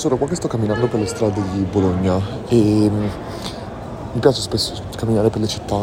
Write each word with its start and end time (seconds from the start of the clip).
sono 0.00 0.16
qua 0.16 0.26
che 0.26 0.34
sto 0.34 0.48
camminando 0.48 0.86
per 0.86 0.98
le 0.98 1.04
strade 1.04 1.42
di 1.52 1.62
Bologna 1.64 2.18
e 2.48 2.56
mm, 2.56 3.04
mi 4.12 4.18
piace 4.18 4.40
spesso 4.40 4.72
camminare 4.96 5.28
per 5.28 5.42
le 5.42 5.46
città 5.46 5.76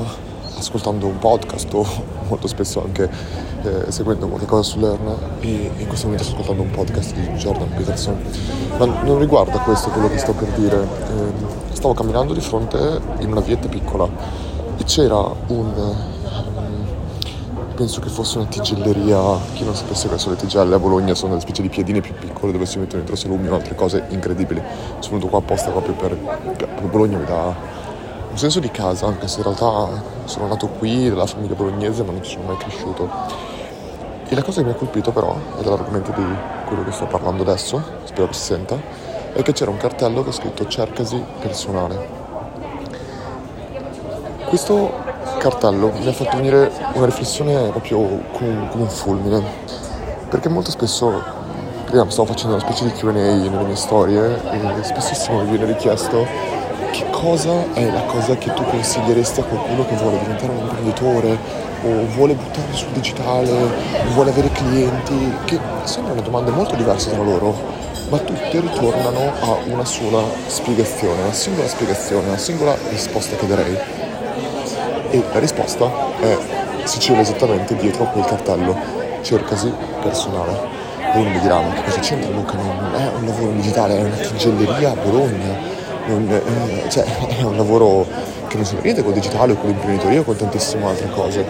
ascoltando 0.57 1.05
un 1.05 1.19
podcast 1.19 1.71
o 1.75 1.85
molto 2.27 2.47
spesso 2.47 2.83
anche 2.83 3.07
eh, 3.61 3.91
seguendo 3.91 4.27
qualche 4.27 4.47
cosa 4.47 4.63
sull'Erna 4.63 5.15
e 5.39 5.71
in 5.77 5.85
questo 5.85 6.07
momento 6.07 6.23
sto 6.23 6.33
ascoltando 6.33 6.63
un 6.63 6.71
podcast 6.71 7.13
di 7.13 7.27
Jordan 7.33 7.69
Peterson. 7.75 8.19
Ma 8.79 8.85
non 9.03 9.19
riguarda 9.19 9.59
questo 9.59 9.89
quello 9.89 10.09
che 10.09 10.17
sto 10.17 10.33
per 10.33 10.47
dire 10.53 10.81
eh, 10.81 11.75
stavo 11.75 11.93
camminando 11.93 12.33
di 12.33 12.41
fronte 12.41 12.99
in 13.19 13.29
una 13.29 13.41
vietta 13.41 13.67
piccola 13.67 14.09
e 14.77 14.83
c'era 14.83 15.31
un 15.49 15.95
penso 17.77 18.01
che 18.01 18.09
fosse 18.09 18.39
una 18.39 18.47
tigelleria, 18.47 19.37
chi 19.53 19.63
non 19.63 19.75
sapesse 19.75 20.09
sono 20.17 20.33
le 20.33 20.39
tigelle 20.41 20.73
a 20.73 20.79
Bologna 20.79 21.13
sono 21.13 21.29
delle 21.29 21.41
specie 21.41 21.61
di 21.61 21.69
piedine 21.69 22.01
più 22.01 22.11
piccole 22.11 22.51
dove 22.51 22.65
si 22.65 22.79
mettono 22.79 23.03
dentro 23.03 23.15
salumi 23.15 23.47
o 23.49 23.53
altre 23.53 23.75
cose 23.75 24.03
incredibili. 24.09 24.59
Sono 24.97 25.17
venuto 25.17 25.27
qua 25.27 25.37
apposta 25.37 25.69
proprio 25.69 25.93
per, 25.93 26.15
per 26.15 26.87
Bologna 26.89 27.19
mi 27.19 27.25
dà 27.25 27.53
un 28.31 28.35
senso 28.35 28.59
di 28.59 28.71
casa, 28.71 29.05
anche 29.05 29.27
se 29.27 29.37
in 29.37 29.43
realtà 29.43 30.01
sono 30.25 30.47
nato 30.47 30.67
qui, 30.69 31.07
della 31.07 31.27
famiglia 31.27 31.53
bolognese, 31.53 32.01
ma 32.01 32.13
non 32.13 32.23
ci 32.23 32.31
sono 32.31 32.47
mai 32.47 32.57
cresciuto. 32.57 33.09
E 34.27 34.33
la 34.33 34.41
cosa 34.41 34.61
che 34.61 34.67
mi 34.67 34.73
ha 34.73 34.75
colpito 34.75 35.11
però, 35.11 35.35
ed 35.59 35.65
è 35.65 35.69
l'argomento 35.69 36.11
di 36.15 36.25
quello 36.65 36.83
che 36.83 36.91
sto 36.91 37.05
parlando 37.05 37.43
adesso, 37.43 37.79
spero 38.05 38.27
che 38.27 38.33
si 38.33 38.41
senta, 38.41 38.75
è 39.33 39.43
che 39.43 39.53
c'era 39.53 39.69
un 39.69 39.77
cartello 39.77 40.23
che 40.23 40.29
ha 40.29 40.33
scritto 40.33 40.65
cercasi 40.65 41.23
personale. 41.39 42.25
Questo 44.47 45.06
cartello 45.49 45.91
mi 45.97 46.07
ha 46.07 46.11
fatto 46.11 46.35
venire 46.35 46.69
una 46.93 47.05
riflessione 47.05 47.69
proprio 47.69 47.97
come, 48.33 48.67
come 48.69 48.83
un 48.83 48.89
fulmine, 48.89 49.41
perché 50.29 50.49
molto 50.49 50.71
spesso, 50.71 51.23
prima 51.85 52.09
stavo 52.09 52.27
facendo 52.27 52.55
una 52.55 52.63
specie 52.63 52.83
di 52.83 52.91
Q&A 52.91 53.11
nelle 53.11 53.49
mie 53.49 53.75
storie 53.75 54.39
e 54.51 54.83
spessissimo 54.83 55.41
mi 55.43 55.49
viene 55.49 55.65
richiesto 55.65 56.25
che 56.91 57.05
cosa 57.11 57.73
è 57.73 57.89
la 57.89 58.03
cosa 58.03 58.35
che 58.35 58.53
tu 58.53 58.63
consiglieresti 58.63 59.39
a 59.39 59.43
qualcuno 59.43 59.85
che 59.85 59.95
vuole 59.95 60.19
diventare 60.19 60.51
un 60.51 60.59
imprenditore 60.59 61.37
o 61.83 62.05
vuole 62.15 62.33
buttare 62.33 62.73
sul 62.73 62.89
digitale 62.89 63.51
vuole 64.13 64.31
avere 64.31 64.49
clienti, 64.51 65.33
che 65.45 65.59
sembrano 65.83 66.21
domande 66.21 66.51
molto 66.51 66.75
diverse 66.75 67.11
tra 67.11 67.21
loro, 67.21 67.55
ma 68.09 68.17
tutte 68.17 68.59
ritornano 68.59 69.31
a 69.41 69.57
una 69.67 69.85
sola 69.85 70.23
spiegazione, 70.47 71.21
una 71.21 71.33
singola 71.33 71.67
spiegazione, 71.67 72.27
una 72.27 72.37
singola 72.37 72.75
risposta 72.89 73.35
che 73.35 73.47
darei 73.47 73.77
e 75.09 75.23
la 75.31 75.39
risposta 75.39 75.89
è, 76.19 76.37
si 76.83 76.99
cela 76.99 77.21
esattamente 77.21 77.75
dietro 77.75 78.03
a 78.03 78.07
quel 78.07 78.25
cartello, 78.25 78.75
cercasi 79.21 79.73
personale. 80.01 80.75
Uno 81.13 81.29
mi 81.29 81.39
ma 81.39 81.73
che 81.73 81.83
cosa 81.83 81.99
c'entra 81.99 82.29
Luca? 82.29 82.53
Non 82.55 82.93
è 82.95 83.09
un 83.17 83.25
lavoro 83.25 83.51
digitale, 83.51 83.97
è 83.97 84.03
una 84.03 84.15
tigelleria 84.15 84.91
a 84.91 84.95
Bologna, 84.95 85.57
non, 86.07 86.29
eh, 86.29 86.89
cioè, 86.89 87.05
è 87.39 87.41
un 87.43 87.55
lavoro 87.55 88.05
che 88.47 88.55
non 88.55 88.63
c'entra 88.63 88.83
niente 88.83 89.03
col 89.03 89.13
digitale 89.13 89.53
o 89.53 89.55
con 89.55 89.69
l'imprenditoria 89.69 90.21
con 90.23 90.35
tantissime 90.35 90.85
altre 90.85 91.09
cose. 91.09 91.45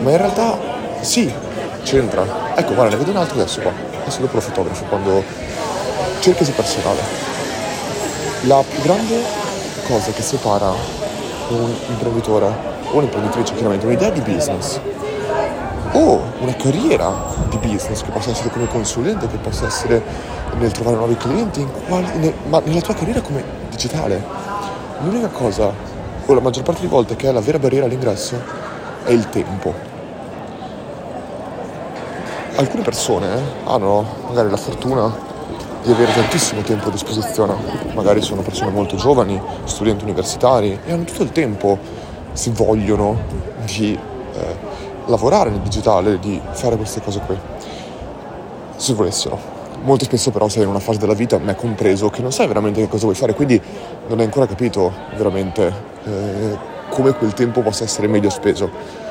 Ma 0.00 0.10
in 0.10 0.16
realtà 0.16 0.58
sì, 1.00 1.32
c'entra. 1.82 2.24
Ecco, 2.54 2.74
guarda, 2.74 2.96
ne 2.96 2.96
vedo 2.96 3.10
un 3.10 3.16
altro 3.18 3.38
adesso 3.40 3.60
qua. 3.60 3.72
Adesso 4.02 4.20
dopo 4.20 4.36
lo 4.36 4.40
fotografo 4.40 4.84
quando 4.84 5.22
cercasi 6.20 6.52
personale. 6.52 7.00
La 8.42 8.62
più 8.68 8.82
grande 8.82 9.22
cosa 9.86 10.10
che 10.12 10.22
separa 10.22 11.01
un 11.52 11.74
imprenditore 11.88 12.46
o 12.90 12.96
un'imprenditrice 12.96 13.54
chiaramente, 13.54 13.86
un'idea 13.86 14.10
di 14.10 14.20
business 14.20 14.80
o 15.92 16.22
una 16.40 16.54
carriera 16.56 17.12
di 17.48 17.58
business 17.58 18.02
che 18.02 18.10
possa 18.10 18.30
essere 18.30 18.50
come 18.50 18.66
consulente, 18.66 19.26
che 19.28 19.36
possa 19.36 19.66
essere 19.66 20.02
nel 20.58 20.70
trovare 20.70 20.96
nuovi 20.96 21.16
clienti, 21.16 21.66
quali, 21.86 22.06
nel, 22.16 22.34
ma 22.48 22.60
nella 22.64 22.80
tua 22.80 22.94
carriera 22.94 23.20
come 23.20 23.44
digitale. 23.70 24.22
L'unica 25.00 25.28
cosa, 25.28 25.70
o 26.24 26.34
la 26.34 26.40
maggior 26.40 26.62
parte 26.62 26.80
delle 26.80 26.92
volte, 26.92 27.16
che 27.16 27.28
è 27.28 27.32
la 27.32 27.40
vera 27.40 27.58
barriera 27.58 27.86
all'ingresso 27.86 28.36
è 29.04 29.10
il 29.10 29.28
tempo. 29.28 29.74
Alcune 32.54 32.82
persone 32.82 33.28
hanno 33.64 34.04
magari 34.28 34.50
la 34.50 34.56
fortuna 34.56 35.30
di 35.82 35.90
avere 35.90 36.12
tantissimo 36.12 36.62
tempo 36.62 36.88
a 36.88 36.90
disposizione. 36.90 37.54
Magari 37.94 38.20
sono 38.20 38.42
persone 38.42 38.70
molto 38.70 38.96
giovani, 38.96 39.40
studenti 39.64 40.04
universitari 40.04 40.78
e 40.84 40.92
hanno 40.92 41.04
tutto 41.04 41.22
il 41.22 41.32
tempo, 41.32 41.78
se 42.32 42.50
vogliono, 42.50 43.18
di 43.64 43.98
eh, 44.34 44.56
lavorare 45.06 45.50
nel 45.50 45.60
digitale, 45.60 46.18
di 46.18 46.40
fare 46.52 46.76
queste 46.76 47.00
cose 47.00 47.20
qui. 47.20 47.36
Se 48.76 48.94
volessero. 48.94 49.60
Molto 49.82 50.04
spesso 50.04 50.30
però 50.30 50.48
sei 50.48 50.62
in 50.62 50.68
una 50.68 50.78
fase 50.78 50.98
della 50.98 51.14
vita, 51.14 51.38
me 51.38 51.56
compreso, 51.56 52.08
che 52.08 52.22
non 52.22 52.30
sai 52.30 52.46
veramente 52.46 52.80
che 52.80 52.88
cosa 52.88 53.04
vuoi 53.04 53.16
fare, 53.16 53.34
quindi 53.34 53.60
non 54.06 54.18
hai 54.20 54.24
ancora 54.24 54.46
capito 54.46 54.92
veramente 55.16 55.72
eh, 56.04 56.56
come 56.88 57.12
quel 57.14 57.34
tempo 57.34 57.62
possa 57.62 57.82
essere 57.82 58.06
meglio 58.06 58.30
speso 58.30 59.01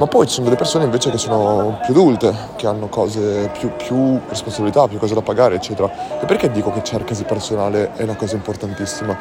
ma 0.00 0.06
poi 0.06 0.26
ci 0.26 0.32
sono 0.32 0.46
delle 0.46 0.56
persone 0.56 0.84
invece 0.84 1.10
che 1.10 1.18
sono 1.18 1.78
più 1.84 1.92
adulte, 1.92 2.34
che 2.56 2.66
hanno 2.66 2.88
cose 2.88 3.50
più, 3.52 3.70
più 3.76 4.18
responsabilità, 4.30 4.88
più 4.88 4.96
cose 4.96 5.12
da 5.12 5.20
pagare, 5.20 5.56
eccetera. 5.56 6.18
E 6.18 6.24
perché 6.24 6.50
dico 6.50 6.72
che 6.72 6.82
cercasi 6.82 7.24
personale 7.24 7.92
è 7.96 8.04
una 8.04 8.16
cosa 8.16 8.34
importantissima? 8.34 9.14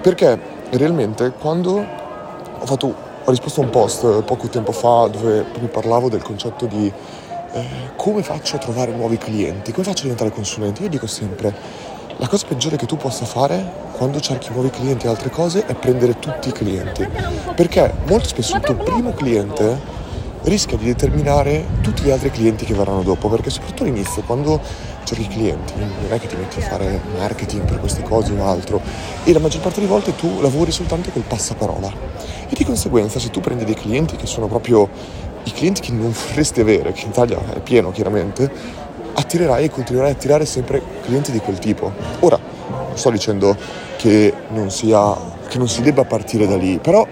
Perché 0.00 0.40
realmente 0.70 1.32
quando 1.38 1.84
ho, 2.58 2.64
fatto, 2.64 2.94
ho 3.24 3.30
risposto 3.30 3.60
a 3.60 3.64
un 3.64 3.70
post 3.70 4.22
poco 4.22 4.48
tempo 4.48 4.72
fa 4.72 5.06
dove 5.08 5.42
proprio 5.42 5.68
parlavo 5.68 6.08
del 6.08 6.22
concetto 6.22 6.64
di 6.64 6.90
eh, 7.52 7.64
come 7.96 8.22
faccio 8.22 8.56
a 8.56 8.58
trovare 8.58 8.92
nuovi 8.92 9.18
clienti, 9.18 9.70
come 9.70 9.84
faccio 9.84 9.98
a 9.98 10.02
diventare 10.04 10.30
consulente, 10.30 10.82
io 10.82 10.88
dico 10.88 11.06
sempre 11.06 11.54
la 12.16 12.26
cosa 12.26 12.46
peggiore 12.48 12.76
che 12.76 12.86
tu 12.86 12.96
possa 12.96 13.26
fare 13.26 13.70
quando 13.92 14.18
cerchi 14.20 14.48
nuovi 14.50 14.70
clienti 14.70 15.04
e 15.04 15.10
altre 15.10 15.28
cose 15.28 15.66
è 15.66 15.74
prendere 15.74 16.18
tutti 16.18 16.48
i 16.48 16.52
clienti. 16.52 17.06
Perché 17.54 17.92
molto 18.06 18.28
spesso 18.28 18.56
il 18.56 18.62
tuo 18.62 18.76
primo 18.76 19.12
cliente 19.12 19.96
rischia 20.46 20.76
di 20.76 20.84
determinare 20.84 21.66
tutti 21.80 22.02
gli 22.02 22.10
altri 22.10 22.30
clienti 22.30 22.64
che 22.64 22.74
verranno 22.74 23.02
dopo, 23.02 23.28
perché 23.28 23.50
soprattutto 23.50 23.82
all'inizio, 23.82 24.22
quando 24.22 24.60
cerchi 25.04 25.26
clienti, 25.26 25.72
non 25.76 25.90
è 26.08 26.18
che 26.20 26.28
ti 26.28 26.36
metti 26.36 26.60
a 26.60 26.62
fare 26.62 27.00
marketing 27.18 27.64
per 27.64 27.80
queste 27.80 28.02
cose 28.02 28.32
o 28.32 28.44
altro, 28.44 28.80
e 29.24 29.32
la 29.32 29.40
maggior 29.40 29.60
parte 29.60 29.80
delle 29.80 29.90
volte 29.90 30.14
tu 30.14 30.40
lavori 30.40 30.70
soltanto 30.70 31.10
col 31.10 31.22
passaparola. 31.22 31.92
E 32.48 32.54
di 32.54 32.64
conseguenza, 32.64 33.18
se 33.18 33.30
tu 33.30 33.40
prendi 33.40 33.64
dei 33.64 33.74
clienti 33.74 34.16
che 34.16 34.26
sono 34.26 34.46
proprio 34.46 34.88
i 35.42 35.52
clienti 35.52 35.80
che 35.80 35.92
non 35.92 36.12
vorresti 36.12 36.60
avere, 36.60 36.92
che 36.92 37.02
in 37.02 37.10
Italia 37.10 37.38
è 37.52 37.60
pieno 37.60 37.90
chiaramente, 37.90 38.50
attirerai 39.14 39.64
e 39.64 39.70
continuerai 39.70 40.12
a 40.12 40.14
attirare 40.14 40.44
sempre 40.44 40.80
clienti 41.02 41.32
di 41.32 41.38
quel 41.38 41.58
tipo. 41.58 41.92
Ora, 42.20 42.38
non 42.68 42.96
sto 42.96 43.10
dicendo 43.10 43.56
che 43.96 44.32
non, 44.50 44.70
sia, 44.70 45.16
che 45.48 45.58
non 45.58 45.68
si 45.68 45.82
debba 45.82 46.04
partire 46.04 46.46
da 46.46 46.56
lì, 46.56 46.78
però 46.78 47.06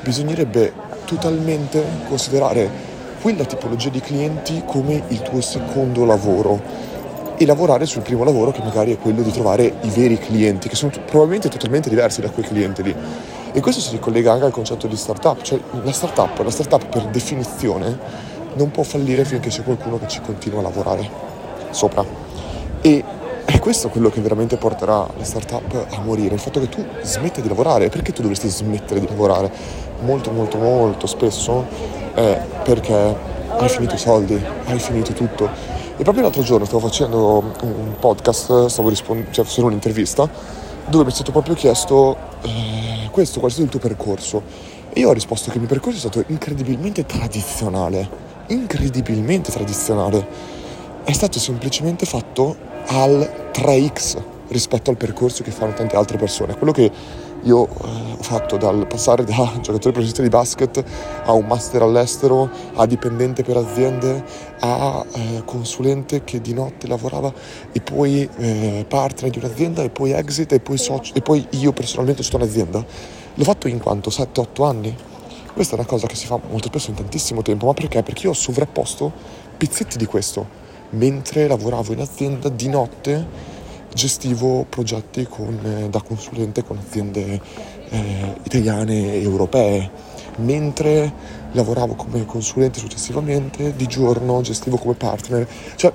bisognerebbe 0.00 0.72
totalmente 1.10 1.84
considerare 2.06 2.70
quella 3.20 3.44
tipologia 3.44 3.88
di 3.88 4.00
clienti 4.00 4.62
come 4.64 5.02
il 5.08 5.20
tuo 5.22 5.40
secondo 5.40 6.04
lavoro 6.04 6.60
e 7.36 7.44
lavorare 7.46 7.84
sul 7.84 8.02
primo 8.02 8.22
lavoro 8.22 8.52
che 8.52 8.62
magari 8.62 8.92
è 8.92 8.98
quello 8.98 9.22
di 9.22 9.32
trovare 9.32 9.64
i 9.80 9.88
veri 9.88 10.18
clienti 10.18 10.68
che 10.68 10.76
sono 10.76 10.92
probabilmente 11.06 11.48
totalmente 11.48 11.88
diversi 11.88 12.20
da 12.20 12.30
quei 12.30 12.46
clienti 12.46 12.82
lì 12.84 12.94
e 13.52 13.60
questo 13.60 13.80
si 13.80 13.90
ricollega 13.90 14.32
anche 14.32 14.44
al 14.44 14.52
concetto 14.52 14.86
di 14.86 14.96
startup 14.96 15.42
cioè 15.42 15.58
la 15.82 15.92
startup, 15.92 16.38
la 16.38 16.50
startup 16.50 16.86
per 16.86 17.06
definizione 17.06 17.98
non 18.54 18.70
può 18.70 18.84
fallire 18.84 19.24
finché 19.24 19.48
c'è 19.48 19.64
qualcuno 19.64 19.98
che 19.98 20.06
ci 20.06 20.20
continua 20.20 20.60
a 20.60 20.62
lavorare 20.62 21.08
sopra 21.70 22.04
e 22.80 23.04
è 23.44 23.58
questo 23.58 23.88
quello 23.88 24.10
che 24.10 24.20
veramente 24.20 24.56
porterà 24.56 25.04
le 25.16 25.24
startup 25.24 25.86
a 25.90 26.00
morire, 26.02 26.34
il 26.34 26.40
fatto 26.40 26.60
che 26.60 26.68
tu 26.68 26.84
smetta 27.02 27.40
di 27.40 27.48
lavorare. 27.48 27.88
Perché 27.88 28.12
tu 28.12 28.22
dovresti 28.22 28.48
smettere 28.48 29.00
di 29.00 29.08
lavorare? 29.08 29.50
Molto, 30.02 30.30
molto, 30.30 30.58
molto 30.58 31.06
spesso 31.06 31.66
è 32.14 32.40
perché 32.62 33.16
hai 33.48 33.68
finito 33.68 33.94
i 33.94 33.98
soldi, 33.98 34.42
hai 34.66 34.78
finito 34.78 35.12
tutto. 35.12 35.48
E 35.96 36.02
proprio 36.02 36.22
l'altro 36.22 36.42
giorno 36.42 36.64
stavo 36.64 36.86
facendo 36.86 37.52
un 37.62 37.94
podcast, 37.98 38.66
stavo 38.66 38.88
rispondendo, 38.88 39.30
cioè 39.32 39.44
facendo 39.44 39.68
un'intervista, 39.68 40.28
dove 40.86 41.04
mi 41.04 41.10
è 41.10 41.12
stato 41.12 41.30
proprio 41.30 41.54
chiesto 41.54 42.16
eh, 42.42 43.08
questo, 43.10 43.38
qual 43.38 43.50
è 43.50 43.54
stato 43.54 43.66
il 43.66 43.78
tuo 43.78 43.88
percorso? 43.88 44.42
E 44.92 45.00
io 45.00 45.08
ho 45.08 45.12
risposto 45.12 45.50
che 45.50 45.56
il 45.56 45.60
mio 45.60 45.68
percorso 45.68 45.96
è 45.96 46.00
stato 46.00 46.24
incredibilmente 46.28 47.04
tradizionale, 47.04 48.08
incredibilmente 48.46 49.52
tradizionale. 49.52 50.26
È 51.04 51.12
stato 51.12 51.38
semplicemente 51.38 52.06
fatto 52.06 52.56
al 52.86 53.50
3x 53.52 54.16
rispetto 54.48 54.90
al 54.90 54.96
percorso 54.96 55.42
che 55.42 55.50
fanno 55.50 55.74
tante 55.74 55.96
altre 55.96 56.16
persone. 56.16 56.56
Quello 56.56 56.72
che 56.72 56.90
io 57.42 57.66
eh, 57.66 58.16
ho 58.18 58.22
fatto 58.22 58.56
dal 58.56 58.86
passare 58.86 59.24
da 59.24 59.34
giocatore 59.60 59.92
professionista 59.92 60.22
di 60.22 60.28
basket 60.28 60.84
a 61.24 61.32
un 61.32 61.46
master 61.46 61.82
all'estero, 61.82 62.48
a 62.74 62.86
dipendente 62.86 63.42
per 63.42 63.56
aziende, 63.56 64.24
a 64.60 65.04
eh, 65.12 65.42
consulente 65.44 66.24
che 66.24 66.40
di 66.40 66.52
notte 66.52 66.86
lavorava 66.86 67.32
e 67.72 67.80
poi 67.80 68.28
eh, 68.36 68.84
partner 68.86 69.30
di 69.30 69.38
un'azienda 69.38 69.82
e 69.82 69.90
poi 69.90 70.12
exit 70.12 70.52
e 70.52 70.60
poi, 70.60 70.78
socio, 70.78 71.14
e 71.14 71.22
poi 71.22 71.46
io 71.50 71.72
personalmente 71.72 72.22
sto 72.22 72.36
in 72.36 72.42
azienda, 72.42 72.84
l'ho 73.34 73.44
fatto 73.44 73.68
in 73.68 73.78
quanto 73.78 74.10
7-8 74.10 74.64
anni. 74.64 74.96
Questa 75.52 75.74
è 75.74 75.78
una 75.78 75.88
cosa 75.88 76.06
che 76.06 76.14
si 76.14 76.26
fa 76.26 76.38
molto 76.50 76.68
spesso 76.68 76.90
in 76.90 76.96
tantissimo 76.96 77.42
tempo, 77.42 77.66
ma 77.66 77.74
perché? 77.74 78.02
Perché 78.02 78.24
io 78.24 78.30
ho 78.30 78.34
sovrapposto 78.34 79.12
pezzetti 79.56 79.98
di 79.98 80.06
questo 80.06 80.58
mentre 80.90 81.46
lavoravo 81.46 81.92
in 81.92 82.00
azienda 82.00 82.48
di 82.48 82.68
notte 82.68 83.49
gestivo 83.92 84.66
progetti 84.68 85.26
con, 85.28 85.58
eh, 85.64 85.88
da 85.88 86.00
consulente 86.00 86.62
con 86.64 86.78
aziende 86.78 87.40
eh, 87.88 88.34
italiane 88.42 89.14
e 89.14 89.22
europee, 89.22 89.90
mentre 90.36 91.12
lavoravo 91.52 91.94
come 91.94 92.24
consulente 92.24 92.78
successivamente, 92.78 93.74
di 93.74 93.86
giorno 93.86 94.40
gestivo 94.40 94.76
come 94.76 94.94
partner, 94.94 95.46
cioè 95.76 95.92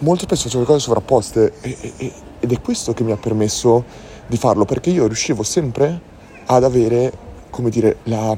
molto 0.00 0.24
spesso 0.24 0.58
le 0.58 0.64
cose 0.64 0.80
sovrapposte 0.80 1.52
e, 1.60 1.76
e, 1.96 2.12
ed 2.40 2.52
è 2.52 2.60
questo 2.60 2.92
che 2.92 3.02
mi 3.02 3.12
ha 3.12 3.16
permesso 3.16 3.84
di 4.26 4.36
farlo, 4.36 4.64
perché 4.64 4.90
io 4.90 5.06
riuscivo 5.06 5.42
sempre 5.42 6.00
ad 6.46 6.64
avere, 6.64 7.12
come 7.50 7.70
dire, 7.70 7.96
la, 8.04 8.36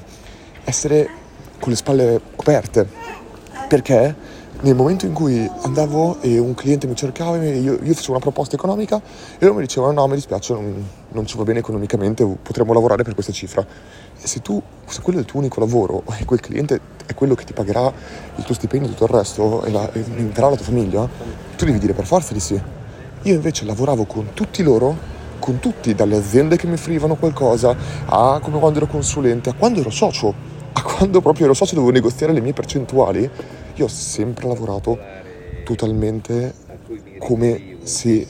essere 0.64 1.08
con 1.58 1.70
le 1.70 1.76
spalle 1.76 2.20
coperte, 2.34 2.88
perché 3.68 4.14
nel 4.62 4.76
momento 4.76 5.06
in 5.06 5.12
cui 5.12 5.50
andavo 5.62 6.18
e 6.20 6.38
un 6.38 6.54
cliente 6.54 6.86
mi 6.86 6.94
cercava, 6.94 7.36
io, 7.36 7.78
io 7.82 7.94
facevo 7.94 8.12
una 8.12 8.20
proposta 8.20 8.54
economica 8.54 9.00
e 9.38 9.44
loro 9.44 9.54
mi 9.54 9.62
dicevano 9.62 9.92
no, 9.92 10.06
mi 10.06 10.14
dispiace, 10.14 10.52
non, 10.52 10.86
non, 11.08 11.26
ci 11.26 11.36
va 11.36 11.42
bene 11.42 11.58
economicamente, 11.58 12.24
potremmo 12.24 12.72
lavorare 12.72 13.02
per 13.02 13.14
questa 13.14 13.32
cifra. 13.32 13.66
E 14.20 14.26
se 14.26 14.40
tu, 14.40 14.62
se 14.86 15.00
quello 15.02 15.18
è 15.18 15.22
il 15.22 15.26
tuo 15.26 15.40
unico 15.40 15.58
lavoro 15.58 16.04
e 16.16 16.24
quel 16.24 16.40
cliente 16.40 16.80
è 17.06 17.14
quello 17.14 17.34
che 17.34 17.44
ti 17.44 17.52
pagherà 17.52 17.92
il 18.36 18.44
tuo 18.44 18.54
stipendio 18.54 18.88
e 18.88 18.92
tutto 18.92 19.04
il 19.04 19.10
resto 19.10 19.64
e, 19.64 19.70
la, 19.72 19.92
e 19.92 20.04
la 20.32 20.48
tua 20.48 20.56
famiglia, 20.56 21.08
tu 21.56 21.64
devi 21.64 21.78
dire 21.78 21.92
per 21.92 22.06
forza 22.06 22.32
di 22.32 22.40
sì. 22.40 22.60
Io 23.22 23.34
invece 23.34 23.64
lavoravo 23.64 24.04
con 24.04 24.28
tutti 24.32 24.62
loro, 24.62 24.96
con 25.40 25.58
tutti, 25.58 25.92
dalle 25.92 26.16
aziende 26.16 26.56
che 26.56 26.68
mi 26.68 26.74
offrivano 26.74 27.16
qualcosa, 27.16 27.74
a 28.06 28.38
come 28.40 28.60
quando 28.60 28.78
ero 28.78 28.86
consulente, 28.86 29.50
a 29.50 29.54
quando 29.54 29.80
ero 29.80 29.90
socio, 29.90 30.51
quando 30.82 31.20
proprio 31.20 31.46
ero 31.46 31.54
socio 31.54 31.74
dovevo 31.74 31.92
negoziare 31.92 32.32
le 32.32 32.40
mie 32.40 32.52
percentuali 32.52 33.30
io 33.74 33.84
ho 33.84 33.88
sempre 33.88 34.46
lavorato 34.46 34.98
totalmente 35.64 36.54
come 37.18 37.76
se 37.82 38.26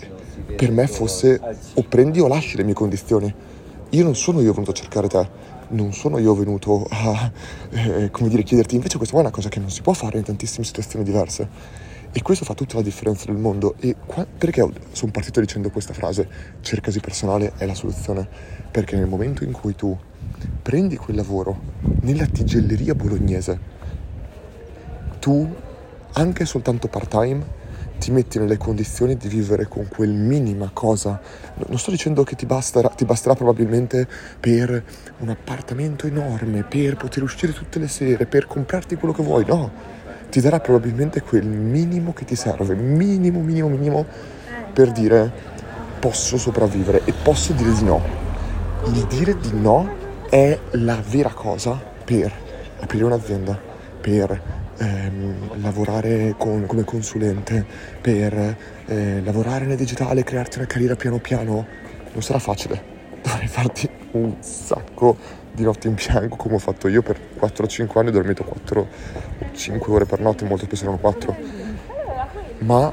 per 0.56 0.70
me 0.70 0.86
fosse 0.86 1.40
o 1.74 1.82
prendi 1.82 2.20
o 2.20 2.28
lasci 2.28 2.56
le 2.56 2.62
mie 2.62 2.74
condizioni. 2.74 3.34
Io 3.90 4.04
non 4.04 4.14
sono 4.14 4.40
io 4.40 4.52
venuto 4.52 4.70
a 4.70 4.74
cercare 4.74 5.08
te, 5.08 5.28
non 5.68 5.92
sono 5.92 6.18
io 6.18 6.34
venuto 6.34 6.86
a, 6.88 7.30
eh, 7.70 8.10
come 8.10 8.28
dire, 8.28 8.42
chiederti 8.42 8.76
invece 8.76 8.96
questa 8.96 9.16
è 9.16 9.20
una 9.20 9.30
cosa 9.30 9.48
che 9.48 9.58
non 9.58 9.70
si 9.70 9.82
può 9.82 9.92
fare 9.92 10.18
in 10.18 10.24
tantissime 10.24 10.64
situazioni 10.64 11.04
diverse. 11.04 11.80
E 12.14 12.20
questo 12.20 12.44
fa 12.44 12.54
tutta 12.54 12.76
la 12.76 12.82
differenza 12.82 13.24
nel 13.28 13.40
mondo. 13.40 13.74
E 13.80 13.96
qua, 14.04 14.26
perché 14.26 14.66
sono 14.92 15.10
partito 15.10 15.40
dicendo 15.40 15.70
questa 15.70 15.94
frase? 15.94 16.28
Cercasi 16.60 17.00
personale 17.00 17.52
è 17.56 17.66
la 17.66 17.74
soluzione. 17.74 18.28
Perché 18.70 18.96
nel 18.96 19.06
momento 19.06 19.44
in 19.44 19.52
cui 19.52 19.74
tu 19.74 19.96
prendi 20.62 20.96
quel 20.96 21.16
lavoro 21.16 21.60
nella 22.02 22.26
tigelleria 22.26 22.94
bolognese, 22.94 23.58
tu, 25.18 25.52
anche 26.12 26.44
soltanto 26.44 26.88
part-time, 26.88 27.60
ti 27.98 28.10
metti 28.10 28.38
nelle 28.38 28.56
condizioni 28.56 29.16
di 29.16 29.28
vivere 29.28 29.68
con 29.68 29.86
quel 29.88 30.10
minima 30.10 30.70
cosa. 30.72 31.20
Non 31.54 31.78
sto 31.78 31.90
dicendo 31.90 32.24
che 32.24 32.34
ti 32.34 32.46
basterà, 32.46 32.88
ti 32.88 33.04
basterà 33.04 33.34
probabilmente 33.34 34.08
per 34.40 34.82
un 35.18 35.28
appartamento 35.28 36.06
enorme, 36.06 36.64
per 36.64 36.96
poter 36.96 37.22
uscire 37.22 37.52
tutte 37.52 37.78
le 37.78 37.88
sere, 37.88 38.26
per 38.26 38.46
comprarti 38.46 38.96
quello 38.96 39.14
che 39.14 39.22
vuoi, 39.22 39.44
no. 39.46 39.70
Ti 40.30 40.40
darà 40.40 40.60
probabilmente 40.60 41.22
quel 41.22 41.46
minimo 41.46 42.12
che 42.12 42.24
ti 42.24 42.34
serve, 42.34 42.74
minimo, 42.74 43.40
minimo, 43.40 43.68
minimo, 43.68 44.06
per 44.72 44.90
dire 44.90 45.30
posso 46.00 46.38
sopravvivere 46.38 47.02
e 47.04 47.12
posso 47.12 47.52
dire 47.52 47.72
di 47.72 47.84
no. 47.84 48.02
Il 48.86 49.06
dire 49.06 49.36
di 49.36 49.52
no 49.52 50.01
è 50.32 50.58
la 50.70 50.98
vera 51.06 51.28
cosa 51.28 51.78
per 52.04 52.32
aprire 52.80 53.04
un'azienda, 53.04 53.60
per 54.00 54.42
ehm, 54.78 55.60
lavorare 55.60 56.36
con, 56.38 56.64
come 56.64 56.84
consulente, 56.84 57.62
per 58.00 58.56
eh, 58.86 59.20
lavorare 59.22 59.66
nel 59.66 59.76
digitale, 59.76 60.24
crearti 60.24 60.56
una 60.56 60.66
carriera 60.66 60.96
piano 60.96 61.18
piano, 61.18 61.66
non 62.12 62.22
sarà 62.22 62.38
facile. 62.38 62.82
Dovrai 63.22 63.46
farti 63.46 63.86
un 64.12 64.36
sacco 64.40 65.18
di 65.52 65.64
notti 65.64 65.88
in 65.88 65.96
bianco 65.96 66.36
come 66.36 66.54
ho 66.54 66.58
fatto 66.58 66.88
io 66.88 67.02
per 67.02 67.20
4-5 67.38 67.98
anni, 67.98 68.08
ho 68.08 68.12
dormito 68.12 68.42
4-5 69.54 69.90
ore 69.90 70.06
per 70.06 70.20
notte, 70.20 70.46
molto 70.46 70.64
spesso 70.64 70.84
erano 70.84 70.96
4. 70.96 71.36
Ma 72.60 72.90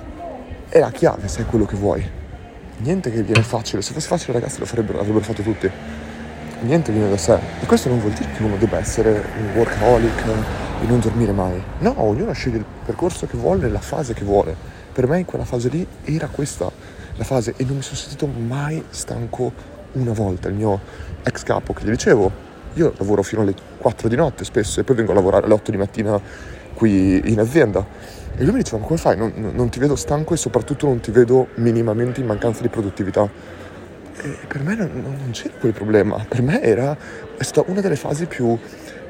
è 0.68 0.80
la 0.80 0.92
chiave, 0.92 1.30
sai 1.30 1.46
quello 1.46 1.64
che 1.64 1.78
vuoi. 1.78 2.06
Niente 2.80 3.10
che 3.10 3.24
viene 3.24 3.44
facile, 3.44 3.82
se 3.82 3.94
fosse 3.94 4.08
facile 4.10 4.34
ragazzi 4.34 4.60
lo 4.60 4.66
farebbero, 4.66 4.98
l'avrebbero 4.98 5.24
fatto 5.24 5.42
tutti. 5.42 5.99
Niente 6.62 6.92
viene 6.92 7.10
da 7.10 7.18
sé. 7.18 7.40
E 7.62 7.66
questo 7.66 7.90
non 7.90 8.00
vuol 8.00 8.14
dire 8.14 8.30
che 8.36 8.44
uno 8.44 8.58
debba 8.58 8.78
essere 8.78 9.24
un 9.38 9.56
workaholic, 9.56 10.24
di 10.82 10.88
non 10.88 11.00
dormire 11.00 11.32
mai. 11.32 11.62
No, 11.80 11.94
ognuno 11.98 12.32
sceglie 12.34 12.58
il 12.58 12.66
percorso 12.86 13.26
che 13.26 13.38
vuole, 13.38 13.70
la 13.70 13.80
fase 13.80 14.14
che 14.14 14.24
vuole. 14.24 14.56
Per 14.92 15.08
me 15.08 15.20
in 15.20 15.26
quella 15.26 15.46
fase 15.46 15.70
lì 15.70 15.86
era 16.04 16.28
questa 16.28 16.72
la 17.20 17.26
fase 17.26 17.54
e 17.58 17.66
non 17.66 17.76
mi 17.76 17.82
sono 17.82 17.98
sentito 17.98 18.26
mai 18.28 18.84
stanco 18.90 19.52
una 19.94 20.14
volta. 20.14 20.48
Il 20.48 20.56
mio 20.56 20.80
ex 21.24 21.44
capo 21.44 21.74
che 21.74 21.84
gli 21.84 21.90
dicevo, 21.90 22.32
io 22.74 22.94
lavoro 22.98 23.24
fino 23.24 23.42
alle 23.42 23.54
4 23.78 24.08
di 24.08 24.16
notte 24.16 24.46
spesso 24.46 24.80
e 24.80 24.84
poi 24.84 24.96
vengo 24.96 25.12
a 25.12 25.16
lavorare 25.16 25.46
alle 25.46 25.54
8 25.54 25.72
di 25.72 25.78
mattina 25.78 26.20
qui 26.74 27.30
in 27.30 27.40
azienda. 27.40 27.86
E 28.38 28.44
lui 28.44 28.54
mi 28.54 28.60
diceva, 28.60 28.78
ma 28.78 28.86
come 28.86 28.98
fai? 28.98 29.18
Non, 29.18 29.52
non 29.54 29.70
ti 29.70 29.80
vedo 29.80 29.98
stanco 29.98 30.34
e 30.34 30.38
soprattutto 30.38 30.88
non 30.88 31.02
ti 31.02 31.12
vedo 31.12 31.48
minimamente 31.56 32.22
in 32.22 32.26
mancanza 32.26 32.62
di 32.62 32.70
produttività. 32.70 33.30
E 34.22 34.38
per 34.48 34.62
me 34.64 34.76
non, 34.76 34.90
non 34.94 35.30
c'era 35.32 35.54
quel 35.60 35.72
problema, 35.72 36.26
per 36.28 36.42
me 36.42 36.62
era, 36.62 36.96
è 37.38 37.44
stata 37.44 37.70
una 37.72 37.80
delle 37.80 37.96
fasi 37.96 38.26
più 38.26 38.58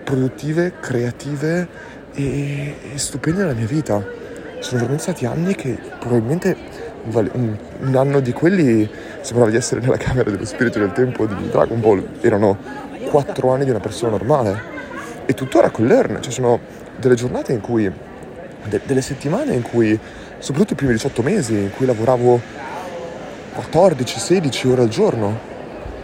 produttive, 0.03 0.73
creative 0.79 1.67
e, 2.13 2.75
e 2.94 2.97
stupende 2.97 3.39
della 3.41 3.53
mia 3.53 3.65
vita. 3.65 4.06
Sono 4.59 4.81
veramente 4.81 5.03
stati 5.03 5.25
anni 5.25 5.56
che 5.56 5.79
probabilmente 6.00 6.56
un, 7.06 7.57
un 7.79 7.95
anno 7.95 8.19
di 8.19 8.33
quelli 8.33 8.88
sembrava 9.21 9.50
di 9.50 9.57
essere 9.57 9.81
nella 9.81 9.97
camera 9.97 10.29
dello 10.29 10.45
spirito 10.45 10.79
del 10.79 10.91
tempo 10.91 11.25
di 11.25 11.50
Dragon 11.50 11.79
Ball. 11.79 12.07
Erano 12.21 12.57
quattro 13.09 13.51
anni 13.51 13.63
di 13.63 13.71
una 13.71 13.79
persona 13.79 14.11
normale. 14.11 14.77
E 15.25 15.33
tuttora 15.33 15.69
con 15.69 15.85
l'ERN, 15.85 16.21
cioè 16.21 16.31
sono 16.31 16.59
delle 16.97 17.15
giornate 17.15 17.53
in 17.53 17.61
cui, 17.61 17.91
de, 18.65 18.81
delle 18.83 19.01
settimane 19.01 19.53
in 19.53 19.61
cui, 19.61 19.97
soprattutto 20.38 20.73
i 20.73 20.75
primi 20.75 20.91
18 20.94 21.21
mesi, 21.21 21.53
in 21.53 21.71
cui 21.75 21.85
lavoravo 21.85 22.67
14-16 23.55 24.67
ore 24.67 24.81
al 24.81 24.87
giorno 24.89 25.37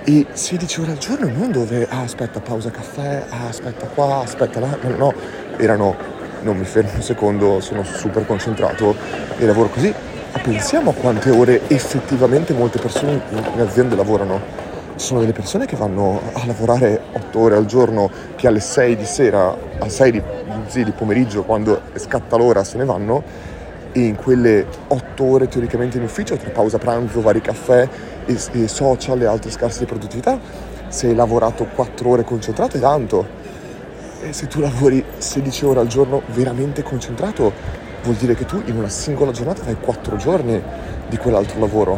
e 0.03 0.25
16 0.31 0.81
ore 0.81 0.91
al 0.91 0.97
giorno 0.97 1.29
non 1.35 1.51
dove, 1.51 1.87
ah 1.89 2.01
aspetta 2.01 2.39
pausa 2.39 2.69
caffè, 2.69 3.25
ah 3.29 3.47
aspetta 3.47 3.87
qua, 3.87 4.17
aspetta 4.17 4.59
là, 4.59 4.77
no, 4.81 4.95
no, 4.95 5.13
erano, 5.57 5.95
non 6.41 6.57
mi 6.57 6.65
fermo 6.65 6.91
un 6.93 7.01
secondo, 7.01 7.59
sono 7.59 7.83
super 7.83 8.25
concentrato 8.25 8.95
e 9.37 9.45
lavoro 9.45 9.69
così. 9.69 9.93
Ma 10.33 10.39
pensiamo 10.39 10.91
a 10.91 10.93
quante 10.93 11.31
ore 11.31 11.61
effettivamente 11.67 12.53
molte 12.53 12.79
persone 12.79 13.21
in 13.31 13.59
aziende 13.61 13.95
lavorano. 13.95 14.63
Ci 14.95 15.05
sono 15.07 15.21
delle 15.21 15.33
persone 15.33 15.65
che 15.65 15.75
vanno 15.75 16.21
a 16.33 16.45
lavorare 16.45 17.01
8 17.13 17.39
ore 17.39 17.55
al 17.55 17.65
giorno, 17.65 18.09
che 18.35 18.47
alle 18.47 18.59
6 18.59 18.95
di 18.95 19.05
sera, 19.05 19.55
alle 19.79 19.89
6 19.89 20.11
di, 20.11 20.21
sì, 20.67 20.83
di 20.83 20.91
pomeriggio, 20.91 21.43
quando 21.43 21.81
scatta 21.95 22.37
l'ora, 22.37 22.63
se 22.63 22.77
ne 22.77 22.85
vanno 22.85 23.23
e 23.97 24.01
in 24.01 24.15
quelle 24.17 24.65
otto 24.87 25.23
ore 25.23 25.47
teoricamente 25.47 25.95
in 25.95 26.03
ufficio, 26.03 26.35
tra 26.35 26.49
pausa 26.49 26.77
pranzo, 26.77 27.21
vari 27.21 27.39
caffè 27.39 27.87
e, 28.25 28.37
e 28.51 28.67
social 28.67 29.21
e 29.21 29.25
altre 29.25 29.49
scarse 29.51 29.79
di 29.79 29.85
produttività, 29.85 30.37
se 30.89 31.07
hai 31.07 31.15
lavorato 31.15 31.63
quattro 31.63 32.09
ore 32.09 32.25
concentrato 32.25 32.75
è 32.75 32.81
tanto. 32.81 33.25
E 34.21 34.33
se 34.33 34.47
tu 34.47 34.59
lavori 34.59 35.01
16 35.17 35.65
ore 35.65 35.79
al 35.79 35.87
giorno 35.87 36.23
veramente 36.33 36.83
concentrato, 36.83 37.53
vuol 38.03 38.15
dire 38.15 38.35
che 38.35 38.43
tu 38.43 38.61
in 38.65 38.75
una 38.75 38.89
singola 38.89 39.31
giornata 39.31 39.63
fai 39.63 39.77
quattro 39.79 40.17
giorni 40.17 40.61
di 41.07 41.15
quell'altro 41.15 41.57
lavoro. 41.61 41.97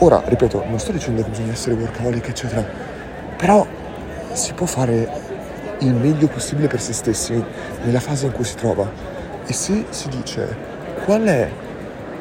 Ora, 0.00 0.20
ripeto, 0.24 0.64
non 0.68 0.80
sto 0.80 0.90
dicendo 0.90 1.22
che 1.22 1.28
bisogna 1.28 1.52
essere 1.52 1.76
workaholic, 1.76 2.26
eccetera, 2.26 2.66
però 3.36 3.64
si 4.32 4.52
può 4.54 4.66
fare 4.66 5.08
il 5.78 5.94
meglio 5.94 6.26
possibile 6.26 6.66
per 6.66 6.80
se 6.80 6.92
stessi 6.92 7.40
nella 7.84 8.00
fase 8.00 8.26
in 8.26 8.32
cui 8.32 8.44
si 8.44 8.56
trova. 8.56 8.90
E 9.46 9.52
se 9.52 9.84
si 9.90 10.08
dice 10.08 10.69
qual 11.04 11.22
è 11.22 11.50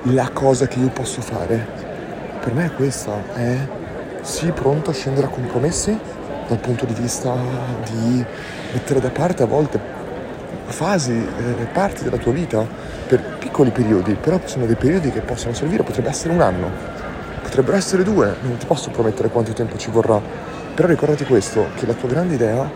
la 0.04 0.30
cosa 0.32 0.68
che 0.68 0.80
io 0.80 0.90
posso 0.90 1.22
fare? 1.22 1.68
Per 2.40 2.54
me 2.54 2.66
è 2.66 2.72
questa, 2.74 3.12
è 3.34 3.58
sii 4.22 4.52
pronto 4.52 4.90
a 4.90 4.94
scendere 4.94 5.28
a 5.28 5.30
compromessi 5.30 5.98
dal 6.48 6.58
punto 6.60 6.86
di 6.86 6.94
vista 6.94 7.36
di 7.92 8.26
mettere 8.74 9.00
da 9.00 9.10
parte 9.10 9.44
a 9.44 9.46
volte 9.46 9.80
fasi, 10.66 11.12
eh, 11.12 11.66
parti 11.74 12.04
della 12.04 12.18
tua 12.18 12.32
vita 12.32 12.66
per 13.08 13.22
piccoli 13.38 13.72
periodi, 13.72 14.14
però 14.14 14.40
sono 14.46 14.66
dei 14.66 14.76
periodi 14.76 15.12
che 15.12 15.22
possono 15.22 15.54
servire, 15.54 15.84
potrebbe 15.84 16.10
essere 16.10 16.34
un 16.34 16.42
anno, 16.42 16.70
potrebbero 17.42 17.76
essere 17.76 18.04
due, 18.04 18.36
non 18.42 18.58
ti 18.58 18.66
posso 18.66 18.90
promettere 18.92 19.30
quanto 19.30 19.52
tempo 19.54 19.78
ci 19.78 19.90
vorrà, 19.90 20.22
però 20.74 20.88
ricordati 20.88 21.26
questo, 21.26 21.68
che 21.76 21.86
la 21.86 21.94
tua 21.94 22.08
grande 22.08 22.36
idea 22.36 22.70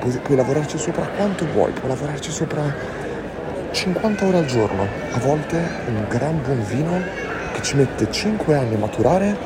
puoi, 0.00 0.12
puoi 0.22 0.36
lavorarci 0.36 0.78
sopra 0.78 1.06
quanto 1.16 1.46
vuoi, 1.52 1.70
puoi 1.72 1.88
lavorarci 1.88 2.30
sopra 2.30 3.04
50 3.76 4.24
ore 4.24 4.38
al 4.38 4.46
giorno, 4.46 4.88
a 5.12 5.18
volte 5.18 5.58
un 5.88 6.06
gran 6.08 6.40
buon 6.42 6.64
vino 6.64 6.98
che 7.52 7.60
ci 7.60 7.76
mette 7.76 8.10
5 8.10 8.56
anni 8.56 8.74
a 8.74 8.78
maturare 8.78 9.36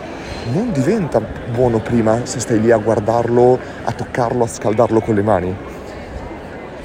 non 0.53 0.71
diventa 0.71 1.21
buono 1.21 1.81
prima 1.81 2.25
se 2.25 2.39
stai 2.39 2.61
lì 2.61 2.71
a 2.71 2.77
guardarlo, 2.77 3.59
a 3.83 3.91
toccarlo, 3.91 4.45
a 4.45 4.47
scaldarlo 4.47 5.01
con 5.01 5.17
le 5.17 5.23
mani. 5.23 5.57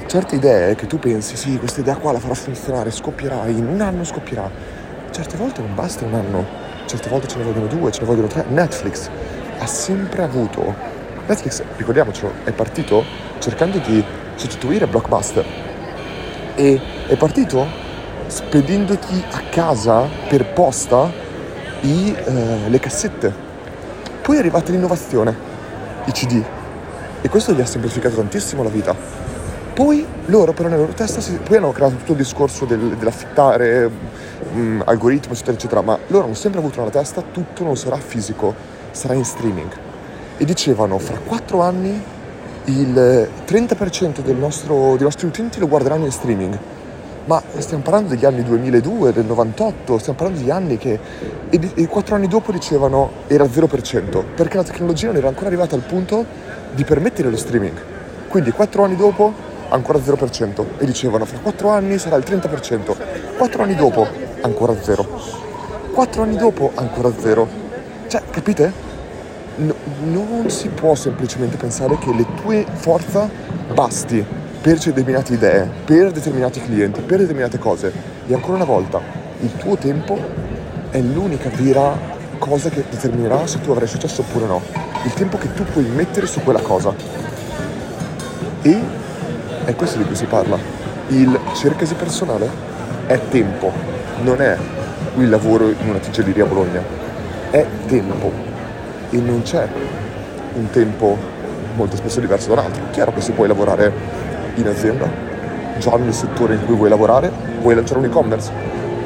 Certe 0.06 0.34
idee 0.34 0.74
che 0.74 0.88
tu 0.88 0.98
pensi, 0.98 1.36
sì, 1.36 1.56
questa 1.56 1.82
idea 1.82 1.94
qua 1.94 2.10
la 2.10 2.18
farà 2.18 2.34
funzionare, 2.34 2.90
scoppierà, 2.90 3.46
in 3.46 3.64
un 3.64 3.80
anno 3.80 4.02
scoppierà. 4.02 4.50
Certe 5.12 5.36
volte 5.36 5.60
non 5.60 5.72
basta 5.72 6.04
un 6.04 6.14
anno, 6.14 6.44
certe 6.86 7.08
volte 7.08 7.28
ce 7.28 7.38
ne 7.38 7.44
vogliono 7.44 7.66
due, 7.66 7.92
ce 7.92 8.00
ne 8.00 8.06
vogliono 8.06 8.26
tre. 8.26 8.44
Netflix 8.48 9.08
ha 9.60 9.66
sempre 9.66 10.24
avuto. 10.24 10.74
Netflix, 11.28 11.62
ricordiamocelo, 11.76 12.32
è 12.42 12.50
partito 12.50 13.04
cercando 13.38 13.78
di 13.78 14.04
sostituire 14.34 14.88
Blockbuster 14.88 15.46
e 16.56 16.95
è 17.06 17.16
partito 17.16 17.66
spedendoti 18.26 19.22
a 19.30 19.42
casa 19.48 20.08
per 20.28 20.52
posta 20.52 21.10
i, 21.82 22.12
eh, 22.12 22.68
le 22.68 22.78
cassette. 22.80 23.32
Poi 24.22 24.36
è 24.36 24.38
arrivata 24.40 24.72
l'innovazione, 24.72 25.34
i 26.06 26.12
CD, 26.12 26.42
e 27.20 27.28
questo 27.28 27.52
gli 27.52 27.60
ha 27.60 27.66
semplificato 27.66 28.16
tantissimo 28.16 28.62
la 28.62 28.68
vita. 28.68 28.94
Poi 29.72 30.04
loro 30.26 30.52
però 30.52 30.68
nella 30.68 30.80
loro 30.80 30.94
testa 30.94 31.20
si, 31.20 31.34
poi 31.34 31.58
hanno 31.58 31.70
creato 31.70 31.96
tutto 31.96 32.12
il 32.12 32.18
discorso 32.18 32.64
del, 32.64 32.96
dell'affittare, 32.96 33.88
mh, 33.88 34.58
mm, 34.58 34.80
algoritmo 34.86 35.32
eccetera 35.32 35.56
eccetera, 35.56 35.82
ma 35.82 35.98
loro 36.08 36.24
hanno 36.24 36.34
sempre 36.34 36.58
avuto 36.58 36.78
nella 36.78 36.90
testa 36.90 37.22
tutto 37.22 37.62
non 37.62 37.76
sarà 37.76 37.96
fisico, 37.96 38.54
sarà 38.90 39.14
in 39.14 39.24
streaming. 39.24 39.70
E 40.38 40.44
dicevano 40.44 40.98
fra 40.98 41.18
quattro 41.18 41.60
anni 41.60 42.02
il 42.64 43.28
30% 43.46 44.20
del 44.22 44.36
nostro, 44.36 44.94
dei 44.96 45.04
nostri 45.04 45.26
utenti 45.26 45.60
lo 45.60 45.68
guarderanno 45.68 46.06
in 46.06 46.10
streaming. 46.10 46.58
Ma 47.26 47.42
stiamo 47.58 47.82
parlando 47.82 48.10
degli 48.10 48.24
anni 48.24 48.44
2002, 48.44 49.12
del 49.12 49.24
98, 49.24 49.98
stiamo 49.98 50.16
parlando 50.16 50.42
di 50.44 50.50
anni 50.50 50.78
che... 50.78 50.98
E, 51.50 51.70
e 51.74 51.86
quattro 51.88 52.14
anni 52.14 52.28
dopo 52.28 52.52
dicevano 52.52 53.10
era 53.26 53.42
0%, 53.42 54.22
perché 54.36 54.56
la 54.56 54.62
tecnologia 54.62 55.08
non 55.08 55.16
era 55.16 55.26
ancora 55.26 55.48
arrivata 55.48 55.74
al 55.74 55.82
punto 55.82 56.24
di 56.72 56.84
permettere 56.84 57.28
lo 57.28 57.36
streaming. 57.36 57.76
Quindi 58.28 58.52
quattro 58.52 58.84
anni 58.84 58.94
dopo 58.94 59.32
ancora 59.70 59.98
0% 59.98 60.64
e 60.78 60.86
dicevano 60.86 61.24
fra 61.24 61.38
quattro 61.38 61.70
anni 61.70 61.98
sarà 61.98 62.14
il 62.14 62.24
30%, 62.24 63.36
quattro 63.36 63.62
anni 63.64 63.74
dopo 63.74 64.06
ancora 64.42 64.80
0, 64.80 65.06
quattro 65.92 66.22
anni 66.22 66.36
dopo 66.36 66.70
ancora 66.76 67.10
0. 67.18 67.48
Cioè, 68.06 68.22
capite? 68.30 68.72
No, 69.56 69.74
non 70.04 70.48
si 70.48 70.68
può 70.68 70.94
semplicemente 70.94 71.56
pensare 71.56 71.98
che 71.98 72.12
le 72.14 72.24
tue 72.40 72.64
forze 72.72 73.28
basti 73.74 74.44
per 74.66 74.80
determinate 74.80 75.34
idee, 75.34 75.70
per 75.84 76.10
determinati 76.10 76.60
clienti, 76.60 77.00
per 77.00 77.18
determinate 77.18 77.56
cose. 77.56 77.92
E 78.26 78.34
ancora 78.34 78.56
una 78.56 78.64
volta, 78.64 79.00
il 79.38 79.54
tuo 79.54 79.76
tempo 79.76 80.18
è 80.90 81.00
l'unica 81.00 81.48
vera 81.50 81.96
cosa 82.38 82.68
che 82.68 82.82
determinerà 82.90 83.46
se 83.46 83.60
tu 83.60 83.70
avrai 83.70 83.86
successo 83.86 84.22
oppure 84.22 84.46
no. 84.46 84.60
Il 85.04 85.12
tempo 85.12 85.38
che 85.38 85.54
tu 85.54 85.62
puoi 85.62 85.84
mettere 85.84 86.26
su 86.26 86.40
quella 86.42 86.58
cosa. 86.58 86.92
E 88.62 88.80
è 89.66 89.74
questo 89.76 89.98
di 89.98 90.04
cui 90.04 90.16
si 90.16 90.24
parla. 90.24 90.58
Il 91.10 91.38
cercasi 91.54 91.94
personale 91.94 92.50
è 93.06 93.20
tempo, 93.28 93.70
non 94.22 94.40
è 94.40 94.58
il 95.18 95.28
lavoro 95.28 95.68
in 95.68 95.88
una 95.88 95.98
tigelleria 95.98 96.42
a 96.42 96.48
Bologna, 96.48 96.82
è 97.50 97.64
tempo 97.86 98.32
e 99.10 99.16
non 99.18 99.42
c'è 99.42 99.64
un 100.54 100.68
tempo 100.70 101.16
molto 101.76 101.94
spesso 101.94 102.18
diverso 102.18 102.48
da 102.48 102.54
un 102.54 102.66
altro. 102.66 102.82
Chiaro 102.90 103.12
che 103.12 103.20
se 103.20 103.30
puoi 103.30 103.46
lavorare 103.46 104.25
in 104.56 104.68
azienda, 104.68 105.08
già 105.78 105.96
nel 105.96 106.12
settore 106.12 106.54
in 106.54 106.64
cui 106.64 106.74
vuoi 106.74 106.88
lavorare, 106.88 107.30
puoi 107.60 107.74
lanciare 107.74 108.00
un 108.00 108.06
e-commerce. 108.06 108.50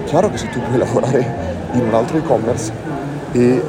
Chiaro 0.04 0.30
che 0.30 0.38
se 0.38 0.48
tu 0.48 0.60
puoi 0.60 0.78
lavorare 0.78 1.58
in 1.72 1.82
un 1.82 1.94
altro 1.94 2.18
e-commerce 2.18 2.72
e 3.32 3.40
eh, 3.40 3.62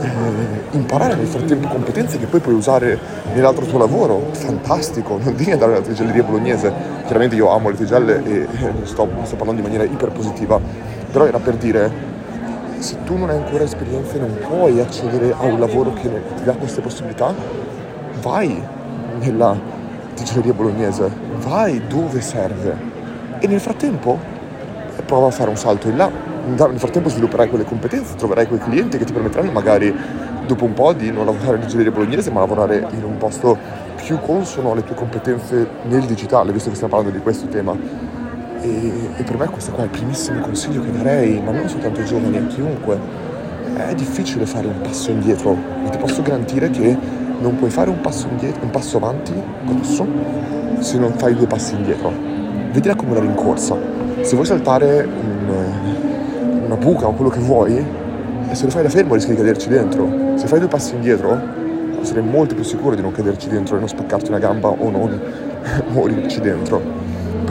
imparare 0.71 1.15
nel 1.15 1.27
frattempo 1.27 1.67
competenze 1.67 2.17
che 2.17 2.25
poi 2.25 2.39
puoi 2.39 2.55
usare 2.55 2.97
nell'altro 3.33 3.65
tuo 3.65 3.77
lavoro, 3.77 4.29
fantastico, 4.31 5.19
non 5.21 5.35
devi 5.35 5.51
andare 5.51 5.73
alla 5.73 5.81
tigelleria 5.81 6.23
bolognese. 6.23 6.73
Chiaramente 7.05 7.35
io 7.35 7.49
amo 7.49 7.69
le 7.69 7.75
tigelle 7.75 8.23
e 8.23 8.35
eh, 8.39 8.73
sto, 8.83 9.07
sto 9.23 9.35
parlando 9.35 9.61
in 9.61 9.67
maniera 9.67 9.83
iper 9.83 10.09
positiva, 10.09 10.59
però 11.11 11.25
era 11.25 11.37
per 11.37 11.55
dire 11.55 12.09
se 12.79 12.97
tu 13.03 13.15
non 13.15 13.29
hai 13.29 13.37
ancora 13.37 13.63
esperienza 13.63 14.15
e 14.15 14.19
non 14.19 14.35
puoi 14.47 14.79
accedere 14.79 15.35
a 15.37 15.43
un 15.43 15.59
lavoro 15.59 15.93
che 15.93 16.09
ti 16.35 16.43
dà 16.43 16.53
queste 16.53 16.81
possibilità, 16.81 17.31
vai 18.21 18.61
nella 19.19 19.55
tigeria 20.23 20.53
bolognese, 20.53 21.11
vai 21.37 21.81
dove 21.87 22.21
serve 22.21 22.75
e 23.39 23.47
nel 23.47 23.59
frattempo 23.59 24.19
prova 25.05 25.27
a 25.27 25.31
fare 25.31 25.49
un 25.49 25.57
salto 25.57 25.89
in 25.89 25.97
là. 25.97 26.09
Nel 26.45 26.79
frattempo 26.79 27.09
svilupperai 27.09 27.49
quelle 27.49 27.65
competenze, 27.65 28.15
troverai 28.15 28.47
quei 28.47 28.59
clienti 28.59 28.97
che 28.97 29.05
ti 29.05 29.13
permetteranno 29.13 29.51
magari 29.51 29.93
dopo 30.45 30.65
un 30.65 30.73
po' 30.73 30.93
di 30.93 31.11
non 31.11 31.25
lavorare 31.25 31.57
in 31.57 31.65
tigeria 31.65 31.91
bolognese 31.91 32.31
ma 32.31 32.39
lavorare 32.39 32.87
in 32.91 33.03
un 33.03 33.17
posto 33.17 33.57
più 33.95 34.19
consono 34.19 34.71
alle 34.71 34.83
tue 34.83 34.95
competenze 34.95 35.67
nel 35.83 36.03
digitale, 36.03 36.51
visto 36.51 36.69
che 36.69 36.75
stiamo 36.75 36.93
parlando 36.93 37.15
di 37.15 37.23
questo 37.23 37.47
tema 37.47 37.75
e, 38.61 38.91
e, 39.17 39.23
per 39.23 39.37
me 39.37 39.47
questo 39.47 39.71
qua 39.71 39.81
è 39.81 39.85
il 39.85 39.91
primissimo 39.91 40.39
consiglio 40.39 40.81
che 40.81 40.91
darei, 40.91 41.41
ma 41.41 41.51
non 41.51 41.67
soltanto 41.67 41.99
ai 41.99 42.05
giovani, 42.05 42.37
a 42.37 42.45
chiunque. 42.45 43.29
È 43.75 43.95
difficile 43.95 44.45
fare 44.45 44.67
un 44.67 44.81
passo 44.81 45.09
indietro, 45.11 45.55
ma 45.55 45.89
ti 45.89 45.97
posso 45.97 46.21
garantire 46.21 46.69
che 46.69 46.95
non 47.41 47.55
puoi 47.57 47.69
fare 47.69 47.89
un 47.89 47.99
passo, 47.99 48.27
indietro, 48.29 48.63
un 48.63 48.69
passo 48.69 48.97
avanti 48.97 49.33
grosso 49.65 50.05
se 50.79 50.97
non 50.97 51.13
fai 51.13 51.35
due 51.35 51.47
passi 51.47 51.75
indietro. 51.75 52.11
Vedila 52.71 52.95
come 52.95 53.11
una 53.11 53.19
rincorsa. 53.19 53.75
Se 54.21 54.35
vuoi 54.35 54.45
saltare 54.45 55.03
un, 55.03 56.63
una 56.65 56.75
buca 56.75 57.07
o 57.07 57.13
quello 57.13 57.29
che 57.29 57.39
vuoi, 57.39 57.75
e 58.49 58.55
se 58.55 58.65
lo 58.65 58.71
fai 58.71 58.83
da 58.83 58.89
fermo 58.89 59.15
rischi 59.15 59.31
di 59.31 59.37
caderci 59.37 59.67
dentro. 59.67 60.35
Se 60.35 60.47
fai 60.47 60.59
due 60.59 60.67
passi 60.67 60.95
indietro, 60.95 61.39
sarei 62.01 62.23
molto 62.23 62.55
più 62.55 62.63
sicuro 62.63 62.95
di 62.95 63.01
non 63.01 63.11
caderci 63.11 63.49
dentro 63.49 63.75
e 63.75 63.79
non 63.79 63.87
spaccarti 63.87 64.29
una 64.29 64.39
gamba 64.39 64.69
o 64.69 64.89
non 64.89 65.19
morirci 65.91 66.39
dentro 66.39 67.01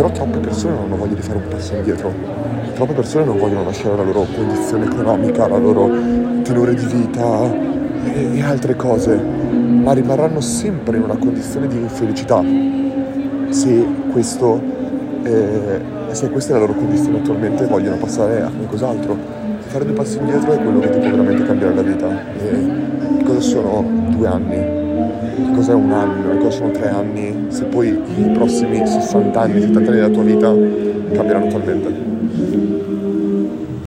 però 0.01 0.11
troppe 0.13 0.39
persone 0.39 0.75
non 0.75 0.85
hanno 0.85 0.97
voglia 0.97 1.15
di 1.15 1.21
fare 1.21 1.37
un 1.37 1.49
passo 1.49 1.75
indietro, 1.75 2.11
troppe 2.75 2.95
persone 2.95 3.25
non 3.25 3.37
vogliono 3.37 3.65
lasciare 3.65 3.97
la 3.97 4.03
loro 4.03 4.27
condizione 4.35 4.87
economica, 4.87 5.47
la 5.47 5.59
loro 5.59 5.91
tenore 6.43 6.75
di 6.75 6.87
vita 6.87 7.55
e 8.15 8.43
altre 8.43 8.77
cose, 8.77 9.23
ma 9.83 9.93
rimarranno 9.93 10.41
sempre 10.41 10.97
in 10.97 11.03
una 11.03 11.17
condizione 11.17 11.67
di 11.67 11.77
infelicità 11.77 12.43
se, 13.51 13.87
questo, 14.13 14.61
eh, 15.23 15.81
se 16.13 16.31
questa 16.31 16.51
è 16.51 16.55
la 16.55 16.61
loro 16.61 16.75
condizione 16.75 17.19
attualmente 17.19 17.67
vogliono 17.67 17.97
passare 17.97 18.43
a 18.43 18.51
qualcos'altro. 18.51 19.39
Fare 19.59 19.85
due 19.85 19.95
passi 19.95 20.19
indietro 20.19 20.53
è 20.53 20.59
quello 20.63 20.81
che 20.81 20.91
ti 20.91 20.99
può 20.99 21.11
veramente 21.11 21.45
cambiare 21.45 21.75
la 21.75 21.83
vita. 21.83 22.09
E 22.37 23.23
cosa 23.25 23.41
sono 23.41 23.85
due 24.09 24.27
anni? 24.27 24.79
cos'è 25.55 25.75
un 25.75 25.93
anno, 25.93 26.37
cosa 26.39 26.59
sono 26.59 26.71
tre 26.71 26.89
anni, 26.89 27.47
se 27.49 27.65
poi 27.65 27.89
i 27.89 28.31
prossimi 28.33 28.87
60 28.87 29.41
anni, 29.41 29.61
70 29.61 29.79
anni 29.91 30.01
della 30.01 30.09
tua 30.09 30.23
vita 30.23 30.49
cambieranno 31.13 31.47
totalmente. 31.49 32.00